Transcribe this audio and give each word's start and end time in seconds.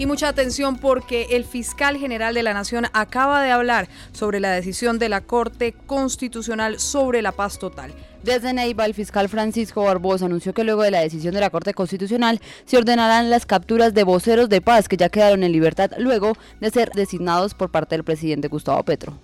Y 0.00 0.06
mucha 0.06 0.28
atención 0.28 0.78
porque 0.78 1.26
el 1.32 1.44
fiscal 1.44 1.98
general 1.98 2.32
de 2.32 2.42
la 2.42 2.54
Nación 2.54 2.86
acaba 2.94 3.42
de 3.42 3.50
hablar 3.50 3.86
sobre 4.12 4.40
la 4.40 4.50
decisión 4.50 4.98
de 4.98 5.10
la 5.10 5.20
Corte 5.20 5.74
Constitucional 5.74 6.80
sobre 6.80 7.20
la 7.20 7.32
paz 7.32 7.58
total. 7.58 7.92
Desde 8.22 8.54
Neiva, 8.54 8.86
el 8.86 8.94
fiscal 8.94 9.28
Francisco 9.28 9.84
Barbosa 9.84 10.24
anunció 10.24 10.54
que 10.54 10.64
luego 10.64 10.84
de 10.84 10.90
la 10.90 11.00
decisión 11.02 11.34
de 11.34 11.40
la 11.40 11.50
Corte 11.50 11.74
Constitucional 11.74 12.40
se 12.64 12.78
ordenarán 12.78 13.28
las 13.28 13.44
capturas 13.44 13.92
de 13.92 14.04
voceros 14.04 14.48
de 14.48 14.62
paz 14.62 14.88
que 14.88 14.96
ya 14.96 15.10
quedaron 15.10 15.42
en 15.42 15.52
libertad 15.52 15.90
luego 15.98 16.32
de 16.62 16.70
ser 16.70 16.92
designados 16.92 17.52
por 17.52 17.70
parte 17.70 17.94
del 17.94 18.02
presidente 18.02 18.48
Gustavo 18.48 18.82
Petro. 18.82 19.18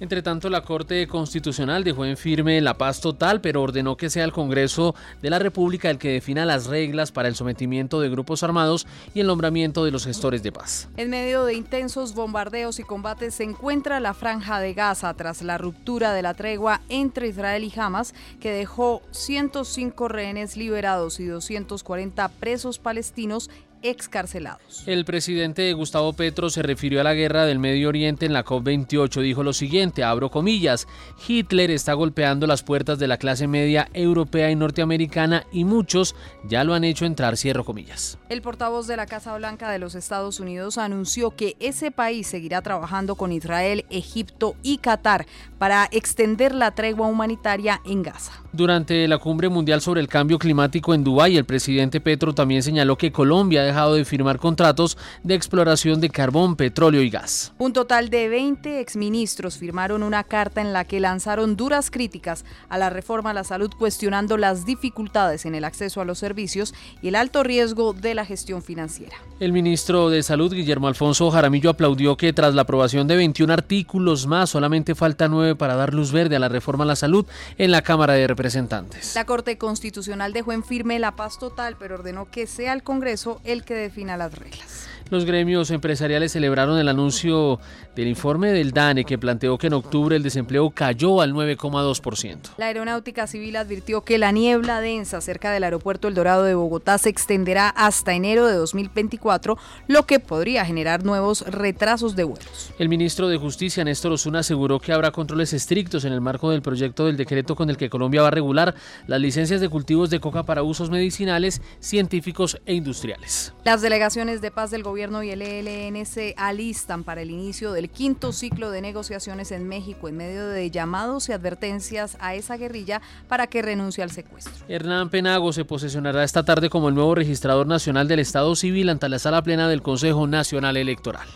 Entre 0.00 0.22
tanto, 0.22 0.48
la 0.48 0.62
Corte 0.62 1.08
Constitucional 1.08 1.82
dejó 1.82 2.04
en 2.04 2.16
firme 2.16 2.60
la 2.60 2.74
paz 2.74 3.00
total, 3.00 3.40
pero 3.40 3.62
ordenó 3.62 3.96
que 3.96 4.10
sea 4.10 4.24
el 4.24 4.32
Congreso 4.32 4.94
de 5.20 5.30
la 5.30 5.40
República 5.40 5.90
el 5.90 5.98
que 5.98 6.12
defina 6.12 6.44
las 6.44 6.66
reglas 6.66 7.10
para 7.10 7.26
el 7.26 7.34
sometimiento 7.34 8.00
de 8.00 8.08
grupos 8.08 8.44
armados 8.44 8.86
y 9.12 9.20
el 9.20 9.26
nombramiento 9.26 9.84
de 9.84 9.90
los 9.90 10.04
gestores 10.04 10.44
de 10.44 10.52
paz. 10.52 10.88
En 10.96 11.10
medio 11.10 11.44
de 11.44 11.54
intensos 11.54 12.14
bombardeos 12.14 12.78
y 12.78 12.84
combates 12.84 13.34
se 13.34 13.44
encuentra 13.44 13.98
la 13.98 14.14
franja 14.14 14.60
de 14.60 14.72
Gaza 14.72 15.12
tras 15.14 15.42
la 15.42 15.58
ruptura 15.58 16.12
de 16.12 16.22
la 16.22 16.34
tregua 16.34 16.80
entre 16.88 17.26
Israel 17.26 17.64
y 17.64 17.72
Hamas, 17.76 18.14
que 18.38 18.52
dejó 18.52 19.02
105 19.10 20.06
rehenes 20.06 20.56
liberados 20.56 21.18
y 21.18 21.26
240 21.26 22.28
presos 22.28 22.78
palestinos 22.78 23.50
excarcelados. 23.82 24.82
El 24.86 25.04
presidente 25.04 25.72
Gustavo 25.72 26.12
Petro 26.12 26.50
se 26.50 26.62
refirió 26.62 27.00
a 27.00 27.04
la 27.04 27.14
guerra 27.14 27.44
del 27.44 27.58
Medio 27.58 27.88
Oriente 27.88 28.26
en 28.26 28.32
la 28.32 28.44
COP28. 28.44 29.20
Dijo 29.22 29.42
lo 29.42 29.52
siguiente, 29.52 30.04
abro 30.04 30.30
comillas, 30.30 30.86
Hitler 31.26 31.70
está 31.70 31.92
golpeando 31.94 32.46
las 32.46 32.62
puertas 32.62 32.98
de 32.98 33.08
la 33.08 33.18
clase 33.18 33.46
media 33.46 33.88
europea 33.92 34.50
y 34.50 34.56
norteamericana 34.56 35.44
y 35.52 35.64
muchos 35.64 36.14
ya 36.44 36.64
lo 36.64 36.74
han 36.74 36.84
hecho 36.84 37.04
entrar, 37.04 37.36
cierro 37.36 37.64
comillas. 37.64 38.18
El 38.28 38.42
portavoz 38.42 38.86
de 38.86 38.96
la 38.96 39.06
Casa 39.06 39.36
Blanca 39.36 39.70
de 39.70 39.78
los 39.78 39.94
Estados 39.94 40.40
Unidos 40.40 40.78
anunció 40.78 41.30
que 41.30 41.56
ese 41.60 41.90
país 41.90 42.26
seguirá 42.26 42.62
trabajando 42.62 43.14
con 43.14 43.32
Israel, 43.32 43.84
Egipto 43.90 44.56
y 44.62 44.78
Qatar 44.78 45.26
para 45.58 45.88
extender 45.90 46.54
la 46.54 46.72
tregua 46.72 47.06
humanitaria 47.06 47.80
en 47.84 48.02
Gaza. 48.02 48.32
Durante 48.52 49.06
la 49.08 49.18
cumbre 49.18 49.48
mundial 49.48 49.80
sobre 49.80 50.00
el 50.00 50.08
cambio 50.08 50.38
climático 50.38 50.94
en 50.94 51.04
Dubái, 51.04 51.36
el 51.36 51.44
presidente 51.44 52.00
Petro 52.00 52.34
también 52.34 52.62
señaló 52.62 52.96
que 52.96 53.12
Colombia 53.12 53.67
dejado 53.68 53.94
de 53.94 54.04
firmar 54.04 54.38
contratos 54.38 54.98
de 55.22 55.34
exploración 55.34 56.00
de 56.00 56.10
carbón, 56.10 56.56
petróleo 56.56 57.02
y 57.02 57.10
gas. 57.10 57.52
Un 57.58 57.72
total 57.72 58.08
de 58.10 58.28
20 58.28 58.80
exministros 58.80 59.56
firmaron 59.56 60.02
una 60.02 60.24
carta 60.24 60.60
en 60.60 60.72
la 60.72 60.84
que 60.84 61.00
lanzaron 61.00 61.56
duras 61.56 61.90
críticas 61.90 62.44
a 62.68 62.78
la 62.78 62.90
reforma 62.90 63.30
a 63.30 63.34
la 63.34 63.44
salud 63.44 63.70
cuestionando 63.78 64.36
las 64.36 64.66
dificultades 64.66 65.46
en 65.46 65.54
el 65.54 65.64
acceso 65.64 66.00
a 66.00 66.04
los 66.04 66.18
servicios 66.18 66.74
y 67.02 67.08
el 67.08 67.14
alto 67.14 67.42
riesgo 67.42 67.92
de 67.92 68.14
la 68.14 68.24
gestión 68.24 68.62
financiera. 68.62 69.16
El 69.40 69.52
ministro 69.52 70.10
de 70.10 70.22
Salud, 70.22 70.52
Guillermo 70.52 70.88
Alfonso 70.88 71.30
Jaramillo, 71.30 71.70
aplaudió 71.70 72.16
que 72.16 72.32
tras 72.32 72.54
la 72.54 72.62
aprobación 72.62 73.06
de 73.06 73.16
21 73.16 73.52
artículos 73.52 74.26
más, 74.26 74.50
solamente 74.50 74.94
falta 74.94 75.28
9 75.28 75.54
para 75.54 75.76
dar 75.76 75.94
luz 75.94 76.10
verde 76.10 76.36
a 76.36 76.40
la 76.40 76.48
reforma 76.48 76.84
a 76.84 76.88
la 76.88 76.96
salud 76.96 77.26
en 77.56 77.70
la 77.70 77.82
Cámara 77.82 78.14
de 78.14 78.26
Representantes. 78.26 79.14
La 79.14 79.24
Corte 79.24 79.58
Constitucional 79.58 80.32
dejó 80.32 80.52
en 80.52 80.64
firme 80.64 80.98
la 80.98 81.14
paz 81.14 81.38
total, 81.38 81.76
pero 81.78 81.94
ordenó 81.96 82.30
que 82.30 82.46
sea 82.46 82.72
el 82.72 82.82
Congreso 82.82 83.40
el 83.44 83.57
que 83.64 83.74
defina 83.74 84.16
las 84.16 84.34
reglas. 84.34 84.88
Los 85.10 85.24
gremios 85.24 85.70
empresariales 85.70 86.32
celebraron 86.32 86.78
el 86.78 86.88
anuncio 86.88 87.58
del 87.96 88.08
informe 88.08 88.52
del 88.52 88.72
DANE 88.72 89.04
que 89.04 89.16
planteó 89.16 89.56
que 89.56 89.68
en 89.68 89.72
octubre 89.72 90.14
el 90.14 90.22
desempleo 90.22 90.70
cayó 90.70 91.22
al 91.22 91.32
9,2%. 91.32 92.50
La 92.58 92.66
Aeronáutica 92.66 93.26
Civil 93.26 93.56
advirtió 93.56 94.02
que 94.02 94.18
la 94.18 94.32
niebla 94.32 94.80
densa 94.80 95.20
cerca 95.22 95.50
del 95.50 95.64
aeropuerto 95.64 96.08
El 96.08 96.14
Dorado 96.14 96.44
de 96.44 96.54
Bogotá 96.54 96.98
se 96.98 97.08
extenderá 97.08 97.70
hasta 97.70 98.12
enero 98.12 98.46
de 98.46 98.54
2024, 98.54 99.56
lo 99.86 100.04
que 100.04 100.20
podría 100.20 100.66
generar 100.66 101.04
nuevos 101.04 101.42
retrasos 101.46 102.14
de 102.14 102.24
vuelos. 102.24 102.70
El 102.78 102.90
ministro 102.90 103.28
de 103.28 103.38
Justicia, 103.38 103.84
Néstor 103.84 104.12
Osuna, 104.12 104.40
aseguró 104.40 104.78
que 104.78 104.92
habrá 104.92 105.10
controles 105.10 105.54
estrictos 105.54 106.04
en 106.04 106.12
el 106.12 106.20
marco 106.20 106.50
del 106.50 106.60
proyecto 106.60 107.06
del 107.06 107.16
decreto 107.16 107.56
con 107.56 107.70
el 107.70 107.78
que 107.78 107.88
Colombia 107.88 108.22
va 108.22 108.28
a 108.28 108.32
regular 108.32 108.74
las 109.06 109.20
licencias 109.20 109.60
de 109.60 109.70
cultivos 109.70 110.10
de 110.10 110.20
coca 110.20 110.42
para 110.42 110.62
usos 110.62 110.90
medicinales, 110.90 111.62
científicos 111.80 112.60
e 112.66 112.74
industriales. 112.74 113.54
Las 113.64 113.80
delegaciones 113.80 114.40
de 114.40 114.50
paz 114.50 114.70
del 114.70 114.82
gobierno 114.98 115.22
y 115.22 115.30
el 115.30 115.42
ELN 115.42 116.04
se 116.06 116.34
alistan 116.36 117.04
para 117.04 117.22
el 117.22 117.30
inicio 117.30 117.70
del 117.70 117.88
quinto 117.88 118.32
ciclo 118.32 118.72
de 118.72 118.80
negociaciones 118.80 119.52
en 119.52 119.68
México 119.68 120.08
en 120.08 120.16
medio 120.16 120.48
de 120.48 120.72
llamados 120.72 121.28
y 121.28 121.32
advertencias 121.32 122.16
a 122.18 122.34
esa 122.34 122.56
guerrilla 122.56 123.00
para 123.28 123.46
que 123.46 123.62
renuncie 123.62 124.02
al 124.02 124.10
secuestro. 124.10 124.66
Hernán 124.66 125.08
Penago 125.08 125.52
se 125.52 125.64
posesionará 125.64 126.24
esta 126.24 126.44
tarde 126.44 126.68
como 126.68 126.88
el 126.88 126.96
nuevo 126.96 127.14
registrador 127.14 127.68
nacional 127.68 128.08
del 128.08 128.18
Estado 128.18 128.56
Civil 128.56 128.88
ante 128.88 129.08
la 129.08 129.20
sala 129.20 129.40
plena 129.40 129.68
del 129.68 129.82
Consejo 129.82 130.26
Nacional 130.26 130.76
Electoral. 130.76 131.28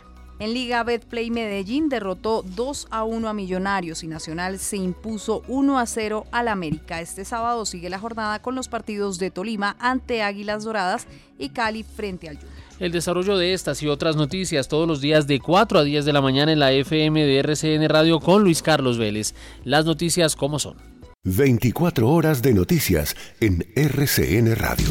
En 0.42 0.54
Liga 0.54 0.82
Betplay 0.82 1.30
Medellín 1.30 1.88
derrotó 1.88 2.42
2 2.56 2.88
a 2.91 3.04
1 3.04 3.28
a 3.28 3.32
Millonarios 3.32 4.03
y 4.03 4.08
Nacional 4.08 4.58
se 4.58 4.76
impuso 4.76 5.44
1 5.47 5.78
a 5.78 5.86
0 5.86 6.26
al 6.32 6.48
América. 6.48 7.00
Este 7.00 7.25
sábado 7.25 7.64
sigue 7.64 7.88
la 7.88 8.00
jornada 8.00 8.42
con 8.42 8.56
los 8.56 8.66
partidos 8.66 9.20
de 9.20 9.30
Tolima 9.30 9.76
ante 9.78 10.20
Águilas 10.25 10.64
Doradas 10.64 11.06
y 11.38 11.50
Cali 11.50 11.84
frente 11.84 12.28
al 12.28 12.38
Junior. 12.38 12.56
El 12.80 12.91
desarrollo 12.91 13.38
de 13.38 13.53
estas 13.53 13.84
y 13.84 13.86
otras 13.86 14.16
noticias 14.16 14.66
todos 14.66 14.88
los 14.88 15.00
días 15.00 15.28
de 15.28 15.38
4 15.38 15.78
a 15.78 15.84
10 15.84 16.04
de 16.04 16.12
la 16.12 16.20
mañana 16.20 16.50
en 16.50 16.59
la 16.59 16.72
FM 16.72 17.24
de 17.24 17.38
RCN 17.38 17.88
Radio 17.88 18.19
con 18.19 18.42
Luis 18.42 18.62
Carlos 18.62 18.98
Vélez. 18.98 19.36
Las 19.62 19.84
noticias 19.84 20.34
como 20.34 20.59
son. 20.59 20.76
24 21.22 22.10
horas 22.10 22.42
de 22.42 22.53
noticias 22.53 23.14
en 23.38 23.64
RCN 23.76 24.56
Radio. 24.56 24.91